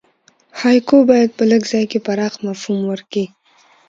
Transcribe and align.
هایکو 0.59 0.97
باید 1.09 1.29
په 1.37 1.43
لږ 1.51 1.61
ځای 1.71 1.85
کښي 1.91 1.99
پراخ 2.05 2.33
مفهوم 2.47 2.79
ورکي. 2.91 3.25